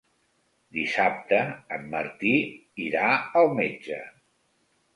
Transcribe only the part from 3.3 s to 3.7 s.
al